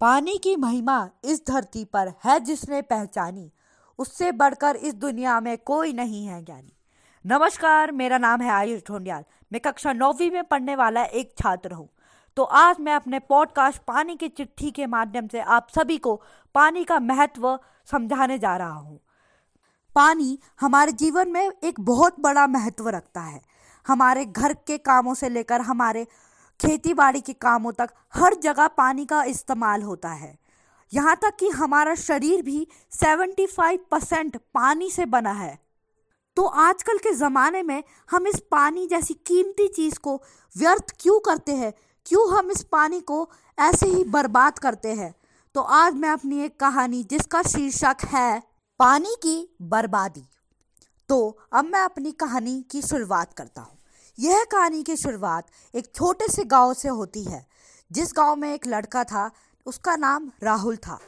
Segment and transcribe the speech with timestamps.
[0.00, 3.50] पानी की महिमा इस धरती पर है जिसने पहचानी।
[3.98, 6.72] उससे बढ़कर इस दुनिया में कोई नहीं है ज्ञानी।
[7.26, 11.88] नमस्कार, मेरा नाम है आयुष ढोंडियाल। मैं कक्षा नौवीं में पढ़ने वाला एक छात्र हूँ।
[12.36, 16.22] तो आज मैं अपने पॉडकास्ट पानी की चिट्ठी के माध्यम से आप सभी को
[16.54, 17.58] पानी का महत्व
[17.90, 19.00] समझाने जा रहा हूँ।
[19.96, 23.40] पानी हमारे जीवन में एक बहुत बड़ा महत्व रखता है।
[23.86, 26.06] हमारे घर के कामों से लेकर हमारे
[26.60, 30.38] खेती बाड़ी के कामों तक हर जगह पानी का इस्तेमाल होता है।
[30.94, 35.58] यहाँ तक कि हमारा शरीर भी 75 परसेंट पानी से बना है।
[36.36, 40.22] तो आजकल के ज़माने में हम इस पानी जैसी कीमती चीज़ को
[40.56, 41.72] व्यर्थ क्यों करते हैं?
[42.06, 45.14] क्यों हम इस पानी को ऐसे ही बर्बाद करते हैं?
[45.54, 48.42] तो आज मैं अपनी एक कहानी जिसका शीर्षक है,
[48.78, 50.24] पानी की बर्बादी।
[51.08, 53.77] तो अब मैं अपनी कहानी की शुरुआत करता हूँ।
[54.18, 57.46] यह कहानी की शुरुआत एक छोटे से गाँव से होती है।
[57.90, 59.30] जिस गाँव में एक लड़का था,
[59.66, 60.98] उसका नाम राहुल था।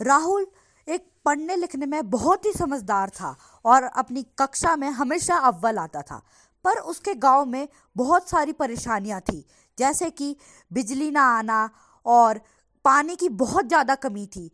[0.00, 0.46] राहुल
[0.88, 6.02] एक पढ़ने लिखने में बहुत ही समझदार था और अपनी कक्षा में हमेशा अव्वल आता
[6.02, 6.22] था।
[6.64, 9.44] पर उसके गाँव में बहुत सारी परेशानियाँ थी,
[9.78, 10.36] जैसे कि
[10.70, 11.68] बिजली ना आना
[12.06, 12.40] और
[12.84, 14.50] पानी की बहुत ज़्यादा कमी थी।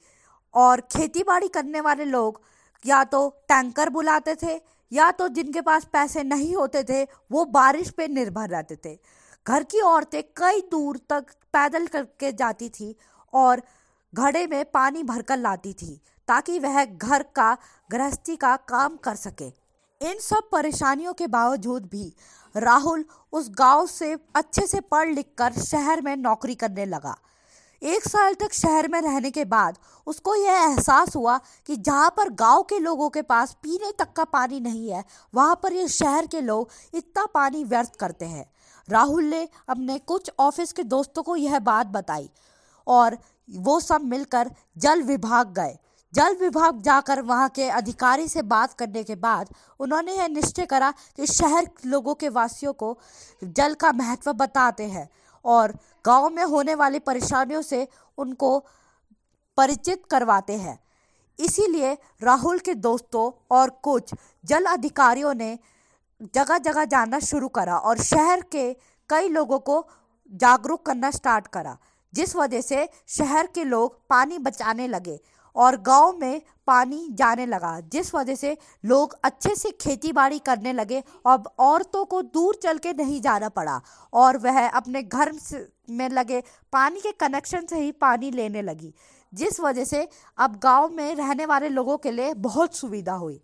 [0.55, 2.41] और खेती बाड़ी करने वाले लोग
[2.85, 4.61] या तो टैंकर बुलाते थे
[4.93, 8.99] या तो जिनके पास पैसे नहीं होते थे, वो बारिश पे निर्भर रहते थे।
[9.47, 12.97] घर की औरतें कई दूर तक पैदल करके जाती थी
[13.33, 13.63] और
[14.15, 17.57] घड़े में पानी भरकर लाती थी, ताकि वह घर का,
[17.91, 19.49] गृहस्थी का काम कर सके।
[20.01, 22.13] इन सब परेशानियों के बावजूद भी
[22.57, 27.17] राहुल उस गाँव से अच्छे से पढ़ लिख कर शहर में नौकरी करने लगा।
[27.83, 32.29] एक साल तक शहर में रहने के बाद उसको यह एहसास हुआ कि जहाँ पर
[32.33, 36.27] गाँव के लोगों के पास पीने तक का पानी नहीं है, वहाँ पर ये शहर
[36.27, 38.45] के लोग इतना पानी व्यर्थ करते हैं।
[38.89, 42.29] राहुल ने अपने कुछ ऑफ़िस के दोस्तों को यह बात बताई
[42.87, 43.17] और
[43.49, 45.77] वो सब मिलकर जल विभाग गए।
[46.15, 49.49] जल विभाग जाकर वहाँ के अधिकारी से बात करने के बाद
[49.81, 52.97] उन्होंने यह निश्चय करा कि शहर लोगों के वासियों को
[53.43, 55.09] जल का महत्व बताते हैं।
[55.45, 55.73] और
[56.05, 57.87] गाँव में होने वाली परेशानियों से
[58.19, 58.59] उनको
[59.59, 60.79] परिचित करवाते हैं।
[61.39, 64.15] इसीलिए राहुल के दोस्तों और कुछ
[64.45, 65.59] जल अधिकारियों ने
[66.35, 68.73] जगह जगह जाना शुरू करा और शहर के
[69.11, 69.87] कई लोगों को
[70.31, 71.77] जागरूक करना स्टार्ट करा,
[72.13, 75.19] जिस वजह से शहर के लोग पानी बचाने लगे
[75.57, 80.73] और गाँव में पानी जाने लगा, जिस वजह से लोग अच्छे से खेती बाड़ी करने
[80.73, 83.81] लगे। अब औरतों को दूर चल के नहीं जाना पड़ा
[84.13, 85.33] और वह अपने घर
[85.91, 86.43] में लगे
[86.73, 88.93] पानी के कनेक्शन से ही पानी लेने लगी,
[89.33, 90.09] जिस वजह से
[90.39, 93.41] अब गाँव में रहने वाले लोगों के लिए बहुत सुविधा हुई।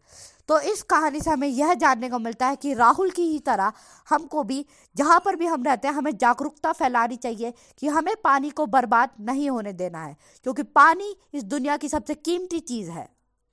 [0.48, 3.72] तो इस कहानी से हमें यह जानने को मिलता है कि राहुल की ही तरह
[4.08, 4.66] हमको भी,
[4.96, 9.10] जहाँ पर भी हम रहते हैं, हमें जागरूकता फैलानी चाहिए कि हमें पानी को बर्बाद
[9.20, 13.08] नहीं होने देना है, क्योंकि पानी इस दुनिया की सबसे कीमती चीज़ है।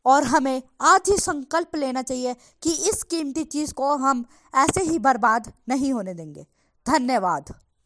[0.06, 5.00] और हमें आज ही संकल्प लेना चाहिए कि इस कीमती चीज़ को हम ऐसे ही
[5.00, 6.46] बर्बाद नहीं होने देंगे।
[6.88, 7.65] धन्यवाद।